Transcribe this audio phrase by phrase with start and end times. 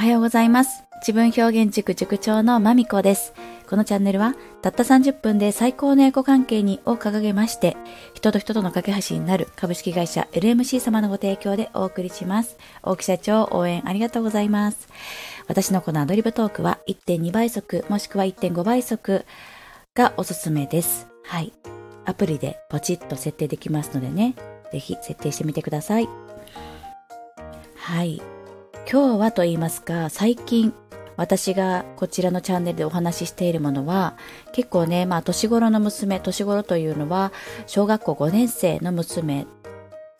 [0.00, 0.84] おはようございます。
[1.06, 3.34] 自分表現塾塾長のまみこです。
[3.68, 7.76] このチャンネルは、たった30分で最高のエコ関係にを掲げまして、
[8.14, 12.56] 人と人との架け橋になる株式会社 LMC 様のご提供でお送りします。
[12.82, 14.88] 大木社長、応援ありがとうございます。
[15.48, 19.26] 私のこのアドリブトークは1.2倍速、もしくは1.5倍速
[19.94, 21.08] がおすすめです。
[21.24, 21.52] はい。
[22.06, 24.34] アプリでポチッと設定できますのでね、
[24.72, 26.08] ぜひ設定してみてください。
[27.76, 28.22] はい。
[28.88, 30.72] 今日はと言いますか、最近
[31.16, 34.16] 私がこちらのチャンネルでお話ししているものは、
[34.52, 37.32] 結構ね、まあ年頃の娘、年頃というのは、
[37.66, 39.46] 小学校5年生の娘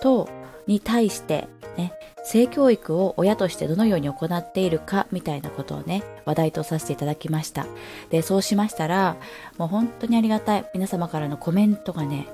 [0.00, 0.28] と、
[0.66, 1.92] に対して、ね、
[2.22, 7.66] 性教育を親としてどのように行っているかみたいなことをね、話題とさせていただきました。
[8.10, 9.16] で、そうしましたら、
[9.58, 12.28] もう本当にありがたい皆様からのコメントがね、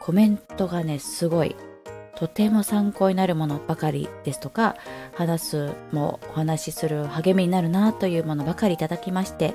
[0.00, 1.56] コメントがね、すごい
[2.16, 4.76] とても参考になるものばかりですとか
[5.14, 9.54] 話すもお話しする励みになるなというものばかりいただきまして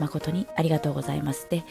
[0.00, 1.48] 誠にありがとうございます。
[1.50, 1.64] で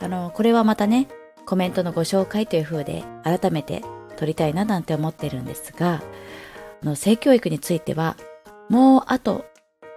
[0.00, 1.08] あのこれはまたね
[1.44, 3.82] コメントのご紹介という風で改めて
[4.16, 6.02] 取りたいななんて思ってるんですが
[6.82, 8.16] あの性教育については
[8.68, 9.46] もうあと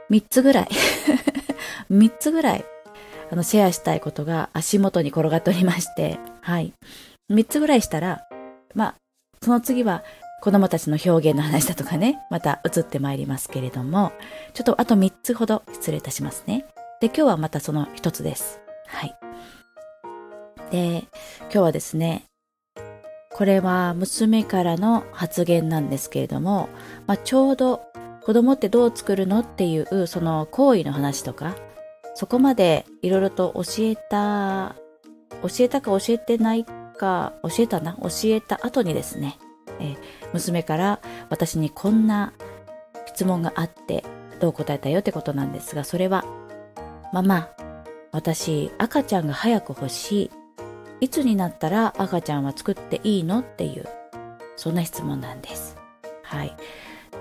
[0.10, 0.68] 3つぐらい
[1.92, 2.66] 3つぐらい
[3.32, 6.74] あのシェアしたいことが足元に転がっておりましてはい。
[7.30, 8.28] 3つぐらいしたら
[8.74, 8.96] まあ
[9.44, 10.04] その次は
[10.42, 14.12] 子供たちの表現の話だとかね、また移ってまいりますけれども、
[14.54, 16.66] ちょっとあと3つほど失礼いたしますね。
[17.00, 18.60] で、今日はまたその1つです。
[18.86, 19.16] はい。
[20.70, 21.06] で、
[21.42, 22.26] 今日はですね、
[23.34, 26.70] これは娘からの発言なんですけれども、
[27.08, 27.82] まあ、ちょうど
[28.24, 31.56] 子供ってどう作るのっていうその行為の話とか、
[32.14, 34.76] そこまでいろいろと教えた、
[35.42, 36.66] 教えたか教えてない
[37.02, 39.40] か教えたな教えた後にですね、
[39.80, 39.98] えー、
[40.34, 42.34] 娘から私にこんな
[43.08, 44.06] 質問があって
[44.40, 46.24] どう答えたよってことなんですがそれは
[47.12, 47.50] ママ
[48.12, 50.32] 私赤ちゃんが早く欲しい。
[51.00, 53.88] いつになったら赤ちゃんは作っていいのっていう
[54.56, 55.78] そんな質問なんです。
[56.22, 56.56] はい。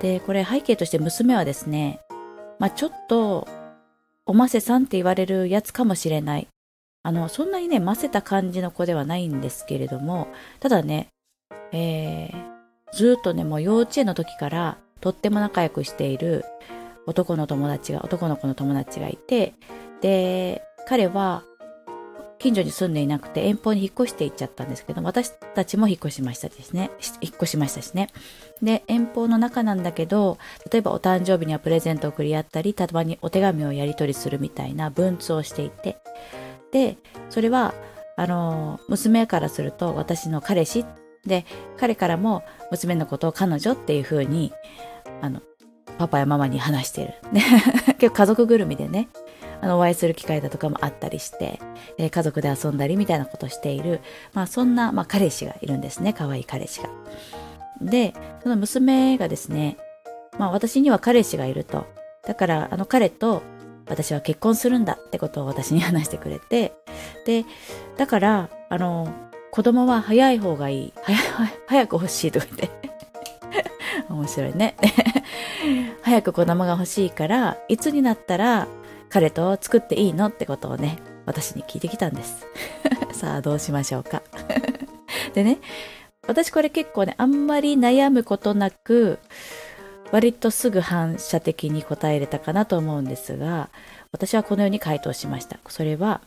[0.00, 2.00] でこれ背景として娘はですね
[2.58, 3.48] まあちょっと
[4.26, 6.48] おませさんって言われるやつかもしれない。
[7.02, 10.28] あの、そんなにね、ませた感じの子ではないんですけれども、
[10.60, 11.08] ただね、
[11.72, 16.44] えー、ずっとね、もう幼稚園の時からとっても仲良くしている
[17.06, 19.54] 男の友達が、男の子の友達がいて、
[20.02, 21.44] で、彼は
[22.40, 26.90] 近所に住んでいなくて遠方に引っ越していっちゃったんですけど、私たちも引っ越しましたですね。
[27.20, 28.08] 引っ越しましたしね。
[28.62, 30.38] で、遠方の中なんだけど、
[30.72, 35.98] 例えばお誕生日にはプレゼントを送り合ったり、たまにお手紙をやり取りするみたいな文通をしていて、
[36.72, 36.98] で、
[37.28, 37.74] それは、
[38.16, 40.84] あの、娘からすると私の彼氏
[41.26, 41.44] で、
[41.78, 44.52] 彼からも娘のことを彼女っていう風に、
[45.20, 45.42] あの、
[45.98, 47.14] パパやママに話している。
[47.98, 49.08] 結構家族ぐるみでね、
[49.60, 51.60] あの、お会いする機会だとかもあったりして、
[51.98, 54.00] え家族で遊んだりみたいなことをしている、
[54.32, 56.12] まあそんな、まあ彼氏がいるんですね。
[56.12, 56.88] 可愛い彼氏が。
[57.82, 59.76] で、その娘がですね、
[60.38, 61.86] まあ私には彼氏がいると。
[62.26, 63.42] だから、あの彼と
[63.90, 66.72] 私は結婚するんだってことを私に話してくれて、
[67.26, 67.44] で、
[67.98, 69.12] だから、あの、
[69.50, 70.92] 子供は早い方がいい。
[71.02, 71.18] 早
[71.66, 72.70] 早く欲しいとか言って。
[74.08, 74.76] 面白いね。
[76.02, 78.68] 早く子供が欲しいから、いつになったら
[79.08, 82.46] 彼と作っていいのってことをね、私に聞いてきたんです。
[83.12, 84.22] さあ、どうしましょうか。
[85.34, 85.58] でね、
[86.28, 89.18] 私これ結構ね、あんまり悩むことなく、
[90.12, 93.70] 割とすぐ反射的に答えれたかなと思うんですが、
[94.12, 95.58] 私はこのように回答しました。
[95.68, 96.20] それは、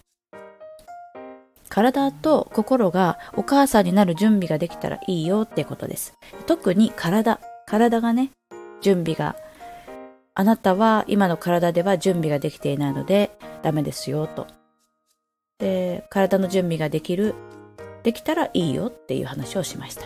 [1.70, 6.14] 体と心がお母さんになる準備ができたらいいよってことです。
[6.46, 8.30] 特に体、体がね、
[8.82, 9.36] 準備が、
[10.36, 14.48] あなたは今の体では準備ができていないのでダメですよと。
[15.60, 17.36] で、体の準備ができる、
[18.04, 20.06] できたらいいよっていう話をしました。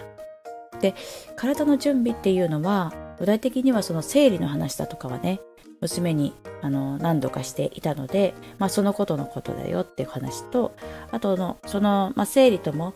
[0.80, 0.96] で、
[1.36, 5.40] 体の準備っていうのは、具体的にはその生理の話だとかはね、
[5.82, 10.76] 娘にあの何度かしていたので、まあ、そのことのことだよっていう話と、
[11.12, 12.94] あとの、その、まあ、生理とも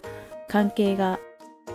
[0.48, 1.20] 関係が、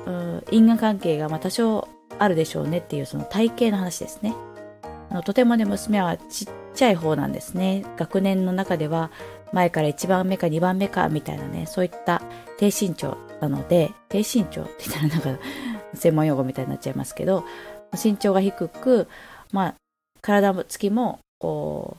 [0.07, 1.89] う因果関係がまあ多少
[2.19, 4.35] あるでしょうねっていうその体型の話ですね。
[5.11, 7.85] あのとてもね、娘はちっちゃい方なんですね。
[7.97, 9.11] 学年の中では
[9.53, 12.23] 前から1番目か2番目かみたいなね、そういった
[12.59, 15.45] 低身長なので、低身長って言ったらなんか
[15.95, 17.45] 専門用語みたいになっちゃいますけど、
[18.03, 19.09] 身長が低く、
[19.53, 19.75] まあ、
[20.21, 21.97] 体つきも、同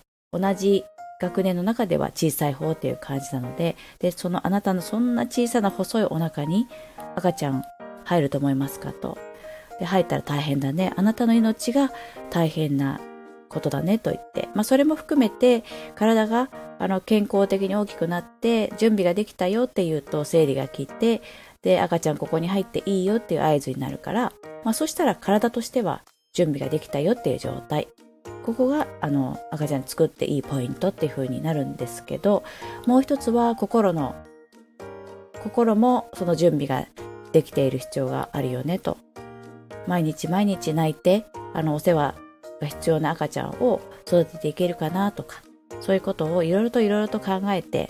[0.56, 0.84] じ
[1.20, 6.68] 学年の中では小さい方っていう感じなので、で、そのあなたのそんな小さな細いお腹に
[7.16, 7.64] 赤ちゃん
[8.04, 9.18] 入ると思いますかと。
[9.80, 10.94] で、入ったら大変だね。
[10.96, 11.92] あなたの命が
[12.30, 13.00] 大変な
[13.50, 15.64] ことだねと言って、まあ、それも含めて
[15.96, 21.22] 体があの健康的に大きくなって準備ができたよっていうと生理が来て
[21.68, 24.32] で赤ちゃんここに入っていいよっていう合図になるから、
[24.64, 27.90] まあ、そしたら体としては準備ができたよっていう状態。
[28.46, 32.46] ここがあの赤ちゃん作っていいポイントっていう風になるんですけど
[32.86, 34.16] もう一つは心の
[35.44, 36.88] 心もその準備が
[37.34, 38.98] できている必要があるよねと。
[39.88, 42.16] 毎日毎日泣いてあのお世話
[42.62, 45.44] が必要な赤ちゃんを育てていけるかなとか
[45.82, 47.90] そういうことをいろいろといろいろと考えて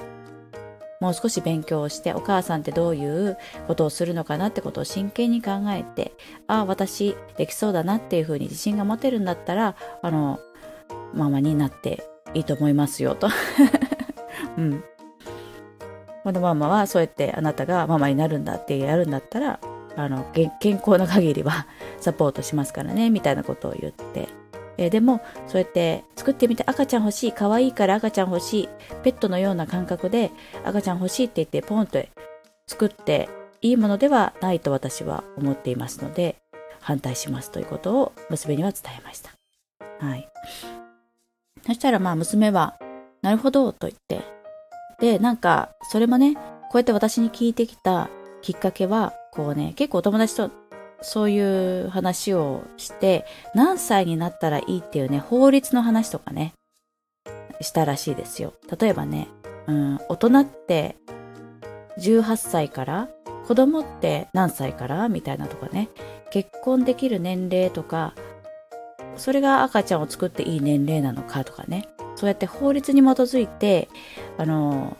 [0.99, 6.13] もう少し勉強をしてお母さんってどういうことをするのかなってことを真剣に考えて
[6.47, 10.39] ああ私できそうだなっていうふうに自信が持てるんだったらあの
[11.13, 12.03] ママになって
[12.33, 13.29] いいと思いますよと。
[14.57, 14.83] うん。
[16.23, 19.59] このママはそうやってあなたがママになるんだってやるんだったら
[19.95, 21.67] あの健康な限りは
[22.01, 24.27] サポートしますからねみたいなことを言って。
[24.77, 28.69] えー、でもそうやって作ってみて赤ちゃん欲しい可愛いから赤ちゃん欲しい
[29.03, 30.31] ペットのような感覚で
[30.63, 32.03] 赤ちゃん欲しいって言ってポンと
[32.68, 33.29] 作って
[33.62, 36.38] いいものではないと私は思っていますので
[36.79, 39.31] 反対しますということを娘には伝えました。
[40.00, 40.29] はい。
[41.65, 42.77] そしたらまあ娘は
[43.21, 44.21] なるほどと言って
[45.00, 46.41] でなんかそれもねこ
[46.75, 48.09] うやって私に聞いてきた
[48.41, 50.50] きっかけはこうね結構お友達と
[51.01, 51.39] そうい
[51.85, 56.53] う話をして、何歳になったらいいっていうね、法律の話とかね、
[57.61, 58.53] したらしいですよ。
[58.79, 59.27] 例えばね、
[59.67, 60.95] うん、大人って
[61.99, 63.09] 18歳から
[63.47, 65.89] 子供って何歳からみたいなとかね、
[66.31, 68.13] 結婚できる年齢とか、
[69.15, 73.88] それが赤ちゃんを作っていい年齢なのかとかね、そうやって法律に基づいて、
[74.38, 74.97] あの、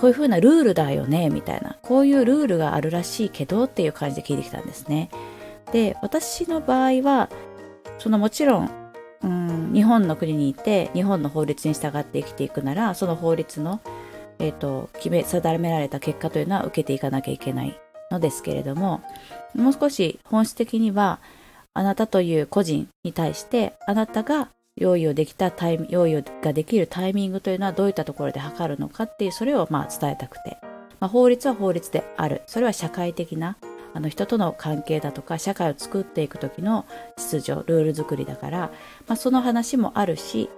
[0.00, 1.76] こういう風なルールだよね、みたいな。
[1.82, 5.10] こういうルールがあるらしいけどっていう感じで聞いてきたんですね。
[5.72, 7.28] で、私の場合は、
[7.98, 8.70] そのもちろん、
[9.24, 13.80] うん、日本の国にいて、日本の法律に従って生きていくなら、その法律の、
[14.38, 17.76] えっ、ー、と、決め、定められた結果というのは受けていかなきゃいけない
[18.12, 19.00] のですけれども、
[19.56, 21.18] もう少し本質的には、
[21.74, 24.48] あなたという個人に対して、あなたが
[24.78, 30.58] 用意をできたタイ用意ができるタイミングというのはどういったところで測るのかっていうそれをまあ伝えたくて、
[31.00, 32.42] まあ、法律は法律である。
[32.46, 33.56] それは社会的な
[33.94, 36.86] あの人との関係だとか社会を作っていく時の
[37.16, 38.58] 秩序ルール作りだから、
[39.06, 40.50] まあ、その話もあるし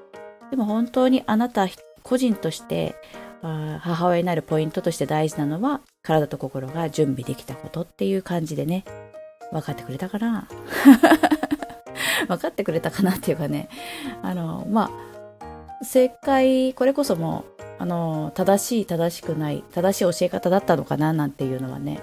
[0.51, 1.69] でも本当にあなた
[2.03, 2.97] 個人として
[3.41, 8.85] 母親になるポイントとして大事なのは体と心が準備できたことっていう感じでね
[9.53, 10.49] 分かってくれたかな。
[12.29, 13.69] 分かってくれたかなっていうかね
[14.23, 14.91] あのま
[15.81, 17.44] あ正解これこそも
[17.79, 22.00] あの正しい正しくない正しい教え方だったのかななんていうのはね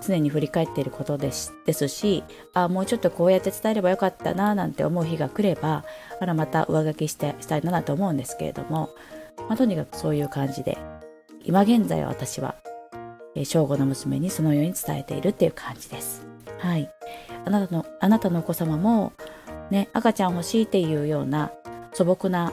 [0.00, 2.22] 常に振り返っていることですですし
[2.54, 5.84] あもうちょっとこうやって伝えればよかったななんて思う日が来れば
[6.20, 8.90] あらまた上書きしてしたいなと思うんですけれども、
[9.48, 10.78] まあ、とにかくそういう感じで
[11.42, 12.54] 今現在は私は
[13.36, 16.26] え正午の娘にそのように伝えているっていう感じです。
[16.58, 16.90] はい。
[17.46, 19.12] あなたの、あなたのお子様も、
[19.70, 21.52] ね、赤ちゃん欲しいっていうような
[21.94, 22.52] 素朴な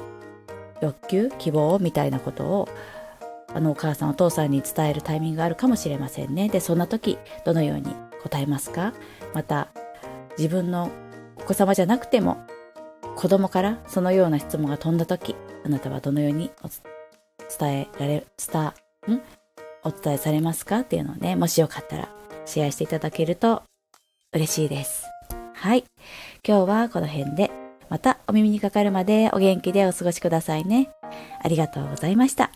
[0.81, 2.69] 欲求、希望みたいなことを、
[3.53, 6.47] あのお母さんお父さんに伝えるタイミングがあるかもしれませんね。
[6.47, 8.93] で、そんな時、どのように答えますか？
[9.33, 9.67] また、
[10.37, 10.89] 自分の
[11.37, 12.37] お子様じゃなくても、
[13.15, 16.51] 子供からそのような質問が飛んだ時、あなたはどのように
[17.59, 18.63] 伝えられ、伝、
[19.15, 19.21] ん？
[19.83, 20.79] お伝えされますか？
[20.79, 22.09] っていうのをね、もしよかったら
[22.45, 23.63] シェアしていただけると
[24.33, 25.05] 嬉しいです。
[25.53, 25.85] はい。
[26.45, 27.51] 今日はこの辺で、
[27.89, 30.89] またお耳にかかるまでお元気でお過ごしくださいね。
[31.41, 32.51] ありがとうございました。